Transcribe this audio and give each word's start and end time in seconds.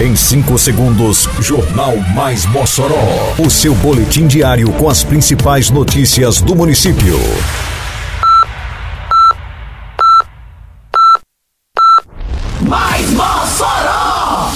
Em 0.00 0.14
5 0.14 0.56
segundos, 0.58 1.28
Jornal 1.40 1.96
Mais 2.14 2.46
Mossoró. 2.46 3.34
O 3.36 3.50
seu 3.50 3.74
boletim 3.74 4.28
diário 4.28 4.70
com 4.74 4.88
as 4.88 5.02
principais 5.02 5.70
notícias 5.70 6.40
do 6.40 6.54
município. 6.54 7.18
Mais 12.60 13.10
Mossoró! 13.10 14.52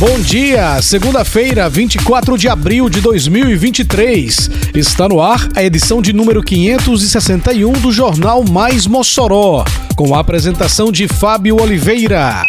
Bom 0.00 0.18
dia, 0.18 0.82
segunda-feira, 0.82 1.68
24 1.70 2.36
de 2.36 2.48
abril 2.48 2.88
de 2.88 3.00
2023. 3.00 4.50
Está 4.74 5.08
no 5.08 5.22
ar 5.22 5.48
a 5.54 5.62
edição 5.62 6.02
de 6.02 6.12
número 6.12 6.42
561 6.42 7.74
do 7.74 7.92
Jornal 7.92 8.42
Mais 8.42 8.88
Mossoró, 8.88 9.64
com 9.94 10.16
a 10.16 10.18
apresentação 10.18 10.90
de 10.90 11.06
Fábio 11.06 11.62
Oliveira. 11.62 12.44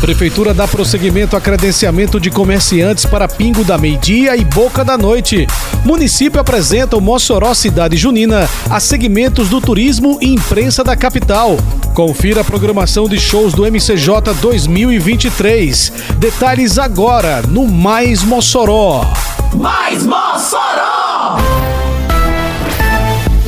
Prefeitura 0.00 0.54
dá 0.54 0.66
prosseguimento 0.66 1.36
a 1.36 1.40
credenciamento 1.40 2.18
de 2.18 2.30
comerciantes 2.30 3.04
para 3.04 3.28
Pingo 3.28 3.62
da 3.62 3.76
Meia-Dia 3.76 4.34
e 4.34 4.44
Boca 4.44 4.82
da 4.82 4.96
Noite. 4.96 5.46
Município 5.84 6.40
apresenta 6.40 6.96
o 6.96 7.02
Mossoró 7.02 7.52
Cidade 7.52 7.98
Junina 7.98 8.48
a 8.70 8.80
segmentos 8.80 9.50
do 9.50 9.60
turismo 9.60 10.18
e 10.22 10.32
imprensa 10.32 10.82
da 10.82 10.96
capital. 10.96 11.58
Confira 11.94 12.40
a 12.40 12.44
programação 12.44 13.08
de 13.08 13.20
shows 13.20 13.52
do 13.52 13.70
MCJ 13.70 14.34
2023. 14.40 15.92
Detalhes 16.16 16.78
agora 16.78 17.42
no 17.42 17.68
Mais 17.68 18.22
Mossoró. 18.22 19.06
Mais 19.54 20.02
Mossoró! 20.06 21.36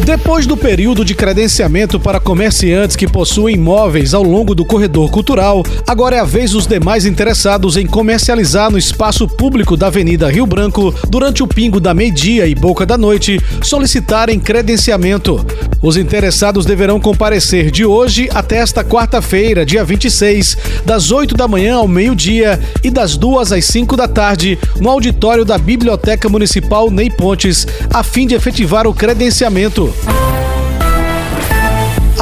Depois 0.04 0.46
do 0.46 0.56
período 0.56 1.04
de 1.04 1.14
credenciamento 1.14 2.00
para 2.00 2.18
comerciantes 2.18 2.96
que 2.96 3.06
possuem 3.06 3.54
imóveis 3.54 4.14
ao 4.14 4.22
longo 4.24 4.52
do 4.52 4.64
corredor 4.64 5.08
cultural, 5.12 5.62
agora 5.86 6.16
é 6.16 6.18
a 6.18 6.24
vez 6.24 6.50
dos 6.50 6.66
demais 6.66 7.06
interessados 7.06 7.76
em 7.76 7.86
comercializar 7.86 8.68
no 8.68 8.76
espaço 8.76 9.28
público 9.28 9.76
da 9.76 9.86
Avenida 9.86 10.28
Rio 10.28 10.44
Branco 10.44 10.92
durante 11.08 11.40
o 11.40 11.46
pingo 11.46 11.78
da 11.78 11.94
meia-dia 11.94 12.48
e 12.48 12.54
boca 12.54 12.84
da 12.84 12.98
noite 12.98 13.40
solicitarem 13.62 14.40
credenciamento. 14.40 15.46
Os 15.80 15.96
interessados 15.96 16.64
deverão 16.64 17.00
comparecer 17.00 17.70
de 17.70 17.84
hoje 17.84 18.28
até 18.32 18.58
esta 18.58 18.84
quarta-feira, 18.84 19.66
dia 19.66 19.84
26, 19.84 20.56
das 20.84 21.10
8 21.10 21.36
da 21.36 21.48
manhã 21.48 21.76
ao 21.76 21.88
meio-dia 21.88 22.60
e 22.84 22.90
das 22.90 23.16
2 23.16 23.52
às 23.52 23.64
5 23.64 23.96
da 23.96 24.06
tarde, 24.06 24.58
no 24.80 24.88
auditório 24.88 25.44
da 25.44 25.58
Biblioteca 25.58 26.28
Municipal 26.28 26.90
Ney 26.90 27.10
Pontes, 27.10 27.66
a 27.92 28.04
fim 28.04 28.26
de 28.26 28.34
efetivar 28.34 28.86
o 28.86 28.94
credenciamento. 28.94 29.91
Cool. 30.00 30.21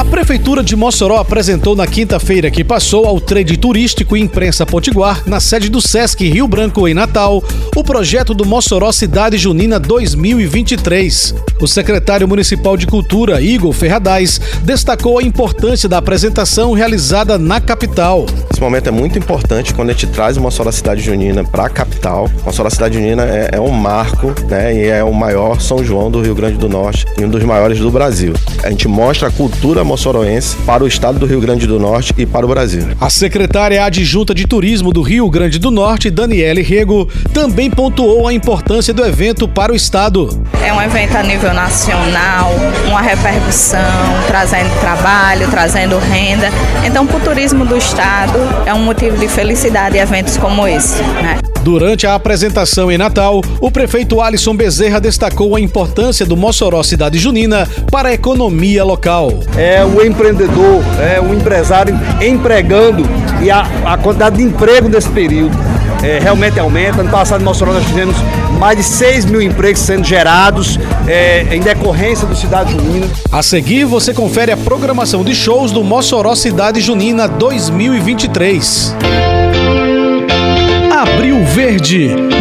A 0.01 0.05
Prefeitura 0.11 0.63
de 0.63 0.75
Mossoró 0.75 1.19
apresentou 1.19 1.77
na 1.77 1.87
quinta-feira 1.87 2.51
que 2.51 2.65
passou 2.65 3.05
ao 3.05 3.21
trade 3.21 3.59
turístico 3.59 4.17
e 4.17 4.21
imprensa 4.23 4.65
potiguar, 4.65 5.23
na 5.27 5.41
sede 5.41 5.69
do 5.69 5.79
Sesc 5.79 6.27
Rio 6.27 6.49
Branco, 6.49 6.89
em 6.89 6.95
Natal, 6.95 7.45
o 7.77 7.85
projeto 7.85 8.33
do 8.33 8.47
Mossoró 8.47 8.91
Cidade 8.93 9.37
Junina 9.37 9.79
2023. 9.79 11.35
O 11.61 11.67
secretário 11.69 12.27
municipal 12.27 12.79
de 12.79 12.87
Cultura, 12.87 13.43
Igor 13.43 13.75
Ferradais, 13.75 14.41
destacou 14.63 15.19
a 15.19 15.23
importância 15.23 15.87
da 15.87 15.99
apresentação 15.99 16.73
realizada 16.73 17.37
na 17.37 17.61
capital. 17.61 18.25
Esse 18.51 18.61
momento 18.63 18.89
é 18.89 18.91
muito 18.91 19.19
importante 19.19 19.75
quando 19.75 19.91
a 19.91 19.93
gente 19.93 20.07
traz 20.07 20.39
Mossoró 20.39 20.73
Cidade 20.73 21.03
Junina 21.03 21.45
para 21.45 21.67
a 21.67 21.69
capital. 21.69 22.27
Mossoró 22.43 22.71
Cidade 22.71 22.95
Junina 22.95 23.25
é, 23.25 23.51
é 23.53 23.61
um 23.61 23.71
marco, 23.71 24.35
né? 24.49 24.75
E 24.75 24.87
é 24.87 25.05
o 25.05 25.13
maior 25.13 25.61
São 25.61 25.85
João 25.85 26.11
do 26.11 26.23
Rio 26.23 26.35
Grande 26.35 26.57
do 26.57 26.71
Norte 26.71 27.05
e 27.19 27.25
um 27.25 27.29
dos 27.29 27.45
maiores 27.45 27.79
do 27.79 27.91
Brasil. 27.91 28.33
A 28.65 28.71
gente 28.71 28.89
mostra 28.89 29.29
a 29.29 29.31
cultura 29.31 29.85
moçoroense 29.91 30.57
para 30.65 30.85
o 30.85 30.87
estado 30.87 31.19
do 31.19 31.27
Rio 31.27 31.41
Grande 31.41 31.67
do 31.67 31.77
Norte 31.81 32.15
e 32.17 32.25
para 32.25 32.47
o 32.47 32.49
Brasil. 32.49 32.87
A 33.01 33.11
secretária 33.11 33.85
adjunta 33.85 34.33
de 34.33 34.47
Turismo 34.47 34.93
do 34.93 35.03
Rio 35.03 35.29
Grande 35.29 35.59
do 35.59 35.69
Norte, 35.69 36.11
Daniele 36.11 36.63
Rego, 36.63 37.09
também 37.35 37.69
pontuou 37.69 38.29
a 38.29 38.33
importância 38.33 38.95
do 38.95 39.05
evento 39.05 39.49
para 39.49 39.73
o 39.73 39.75
estado. 39.75 40.41
É 40.65 40.73
um 40.73 40.81
evento 40.81 41.17
a 41.17 41.25
nível 41.25 41.53
nacional, 41.53 42.53
uma 42.87 43.01
repercussão, 43.01 43.81
trazendo 44.29 44.71
trabalho, 44.79 45.51
trazendo 45.51 45.99
renda. 45.99 46.51
Então, 46.87 47.05
para 47.05 47.17
o 47.17 47.21
turismo 47.21 47.67
do 47.67 47.77
estado, 47.77 48.39
é 48.65 48.73
um 48.73 48.85
motivo 48.85 49.17
de 49.17 49.27
felicidade 49.27 49.99
eventos 49.99 50.37
como 50.37 50.69
esse. 50.69 51.03
Né? 51.03 51.39
Durante 51.63 52.07
a 52.07 52.15
apresentação 52.15 52.91
em 52.91 52.97
Natal, 52.97 53.43
o 53.61 53.71
prefeito 53.71 54.21
Alisson 54.21 54.55
Bezerra 54.55 54.99
destacou 54.99 55.55
a 55.55 55.61
importância 55.61 56.25
do 56.25 56.37
Mossoró 56.37 56.83
Cidade 56.83 57.19
Junina 57.19 57.69
para 57.91 58.09
a 58.09 58.15
economia 58.15 58.83
local. 58.83 59.41
É 59.57 59.70
o 59.85 60.05
empreendedor, 60.05 60.83
é 61.01 61.21
o 61.21 61.35
empresário 61.35 61.99
empregando 62.21 63.05
e 63.43 63.51
a, 63.51 63.67
a 63.85 63.97
quantidade 63.97 64.37
de 64.37 64.43
emprego 64.43 64.89
nesse 64.89 65.09
período 65.09 65.57
é, 66.03 66.19
realmente 66.19 66.59
aumenta. 66.59 67.03
No 67.03 67.11
passado, 67.11 67.41
em 67.41 67.45
Mossoró, 67.45 67.73
nós 67.73 67.87
tivemos 67.87 68.17
mais 68.59 68.77
de 68.77 68.85
6 68.85 69.27
mil 69.27 69.41
empregos 69.41 69.81
sendo 69.81 70.05
gerados 70.05 70.79
é, 71.07 71.47
em 71.51 71.61
decorrência 71.61 72.27
do 72.27 72.35
Cidade 72.35 72.73
Junina. 72.73 73.07
A 73.31 73.43
seguir, 73.43 73.85
você 73.85 74.13
confere 74.13 74.53
a 74.53 74.57
programação 74.57 75.25
de 75.25 75.35
shows 75.35 75.73
do 75.73 75.83
Mossoró 75.83 76.35
Cidade 76.35 76.81
Junina 76.81 77.29
2023. 77.29 78.95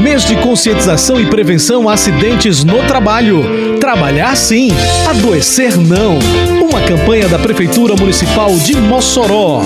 Mês 0.01 0.25
de 0.25 0.35
conscientização 0.35 1.19
e 1.19 1.25
prevenção 1.25 1.87
a 1.87 1.93
acidentes 1.93 2.63
no 2.63 2.85
trabalho. 2.85 3.77
Trabalhar 3.79 4.35
sim, 4.35 4.69
adoecer 5.09 5.77
não. 5.77 6.19
Uma 6.61 6.81
campanha 6.81 7.27
da 7.29 7.39
Prefeitura 7.39 7.95
Municipal 7.95 8.53
de 8.57 8.75
Mossoró. 8.75 9.61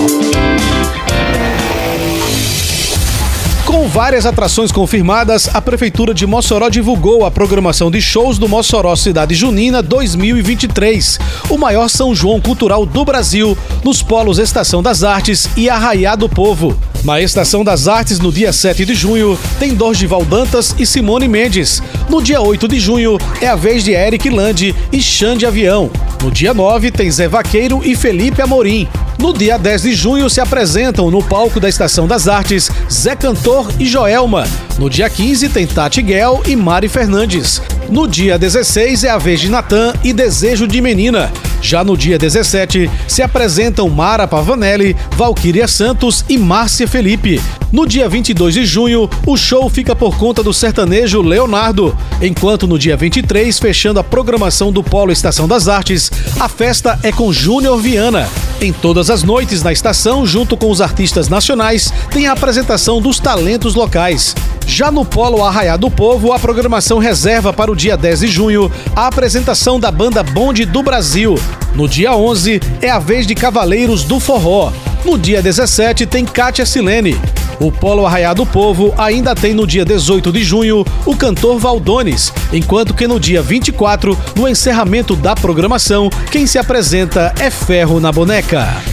Com 3.74 3.88
várias 3.88 4.28
atrações 4.28 4.72
confirmadas, 4.72 5.50
a 5.52 5.60
Prefeitura 5.60 6.14
de 6.14 6.28
Mossoró 6.28 6.70
divulgou 6.70 7.26
a 7.26 7.32
programação 7.32 7.90
de 7.90 8.00
shows 8.00 8.38
do 8.38 8.48
Mossoró 8.48 8.96
Cidade 8.96 9.34
Junina 9.34 9.82
2023, 9.82 11.20
o 11.50 11.58
maior 11.58 11.90
São 11.90 12.14
João 12.14 12.40
cultural 12.40 12.86
do 12.86 13.04
Brasil, 13.04 13.58
nos 13.84 14.04
polos 14.04 14.38
Estação 14.38 14.84
das 14.84 15.04
Artes 15.04 15.50
e 15.58 15.72
Arraiá 15.72 16.16
do 16.16 16.30
Povo. 16.30 16.78
Na 17.04 17.20
Estação 17.20 17.64
das 17.64 17.88
Artes, 17.88 18.20
no 18.20 18.32
dia 18.32 18.54
7 18.54 18.86
de 18.86 18.94
junho, 18.94 19.38
tem 19.58 19.74
Dorgival 19.74 20.24
Dantas 20.24 20.76
e 20.78 20.86
Simone 20.86 21.28
Mendes. 21.28 21.82
No 22.08 22.22
dia 22.22 22.42
8 22.42 22.68
de 22.68 22.80
junho, 22.80 23.18
é 23.42 23.48
a 23.48 23.56
vez 23.56 23.84
de 23.84 23.92
Eric 23.92 24.30
Lande 24.30 24.76
e 24.92 25.02
Xande 25.02 25.48
Avião. 25.48 25.90
No 26.22 26.30
dia 26.30 26.54
9, 26.54 26.92
tem 26.92 27.10
Zé 27.10 27.28
Vaqueiro 27.28 27.82
e 27.84 27.96
Felipe 27.96 28.40
Amorim. 28.40 28.88
No 29.24 29.32
dia 29.32 29.58
10 29.58 29.84
de 29.84 29.94
junho, 29.94 30.30
se 30.30 30.42
apresentam 30.42 31.10
no 31.10 31.24
palco 31.24 31.58
da 31.58 31.70
Estação 31.70 32.06
das 32.06 32.28
Artes 32.28 32.70
Zé 32.92 33.16
Cantor 33.16 33.72
e 33.80 33.86
Joelma. 33.86 34.44
No 34.78 34.90
dia 34.90 35.10
15, 35.10 35.48
tem 35.48 35.66
Tati 35.66 36.02
Guel 36.02 36.44
e 36.46 36.58
Mari 36.58 36.90
Fernandes. 36.90 37.62
No 37.90 38.08
dia 38.08 38.40
16, 38.40 39.04
é 39.04 39.10
a 39.10 39.18
vez 39.18 39.40
de 39.40 39.50
Natan 39.50 39.94
e 40.04 40.14
Desejo 40.14 40.68
de 40.68 40.82
Menina. 40.82 41.32
Já 41.62 41.84
no 41.84 41.96
dia 41.96 42.18
17, 42.18 42.90
se 43.08 43.22
apresentam 43.22 43.88
Mara 43.90 44.28
Pavanelli, 44.28 44.96
Valquíria 45.16 45.68
Santos 45.68 46.26
e 46.28 46.38
Márcia 46.38 46.88
Felipe. 46.88 47.42
No 47.72 47.88
dia 47.88 48.10
22 48.10 48.54
de 48.54 48.66
junho, 48.66 49.10
o 49.26 49.38
show 49.38 49.70
fica 49.70 49.96
por 49.96 50.18
conta 50.18 50.44
do 50.44 50.54
sertanejo 50.54 51.22
Leonardo, 51.22 51.98
enquanto 52.22 52.68
no 52.68 52.78
dia 52.78 52.98
23, 52.98 53.58
fechando 53.58 54.00
a 54.00 54.04
programação 54.04 54.72
do 54.72 54.84
Polo 54.84 55.12
Estação 55.12 55.48
das 55.48 55.68
Artes, 55.68 56.12
a 56.40 56.50
festa 56.50 57.00
é 57.02 57.12
com 57.12 57.32
Júnior 57.32 57.80
Viana. 57.80 58.30
Em 58.60 58.74
todas 58.74 59.10
as 59.10 59.24
noites 59.24 59.64
na 59.64 59.72
estação, 59.72 60.26
junto 60.26 60.56
com 60.58 60.70
os 60.70 60.82
artistas 60.82 61.30
nacionais, 61.30 61.94
tem 62.12 62.28
a 62.28 62.34
apresentação 62.34 63.02
dos 63.02 63.20
talentos 63.20 63.76
locais. 63.76 64.36
Já 64.68 64.91
no 64.91 65.06
Polo 65.06 65.44
Arraiá 65.44 65.78
do 65.78 65.90
Povo, 65.90 66.31
a 66.34 66.40
programação 66.40 66.97
reserva 66.97 67.53
para 67.53 67.72
o 67.72 67.75
dia 67.75 67.96
10 67.96 68.22
de 68.22 68.28
junho 68.28 68.72
a 68.96 69.07
apresentação 69.07 69.79
da 69.79 69.91
banda 69.91 70.24
Bonde 70.24 70.66
do 70.66 70.81
Brasil. 70.81 71.35
No 71.75 71.88
dia 71.88 72.16
11 72.16 72.62
é 72.81 72.90
a 72.90 73.00
vez 73.00 73.28
de 73.28 73.35
Cavaleiros 73.35 74.03
do 74.03 74.19
Forró. 74.19 74.72
No 75.06 75.18
dia 75.18 75.41
17 75.41 76.06
tem 76.06 76.25
Kátia 76.25 76.65
Silene. 76.65 77.19
O 77.60 77.71
Polo 77.71 78.06
Arraiá 78.06 78.33
do 78.33 78.45
Povo 78.45 78.94
ainda 78.98 79.36
tem 79.36 79.54
no 79.54 79.68
dia 79.68 79.86
18 79.86 80.31
de 80.31 80.44
junho 80.44 80.86
o 81.06 81.16
cantor 81.16 81.59
Valdones, 81.59 82.33
enquanto 82.51 82.94
que 82.94 83.07
no 83.07 83.19
dia 83.19 83.42
24, 83.42 84.18
no 84.36 84.48
encerramento 84.48 85.16
da 85.16 85.36
programação, 85.36 86.09
quem 86.31 86.48
se 86.48 86.57
apresenta 86.57 87.33
é 87.39 87.50
Ferro 87.50 88.00
na 88.00 88.12
Boneca. 88.12 88.93